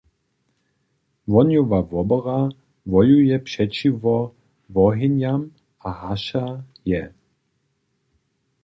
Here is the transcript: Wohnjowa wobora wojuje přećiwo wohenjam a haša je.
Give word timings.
Wohnjowa 1.31 1.79
wobora 1.93 2.37
wojuje 2.91 3.35
přećiwo 3.47 4.15
wohenjam 4.73 5.41
a 5.87 5.89
haša 6.01 6.45
je. 6.91 7.03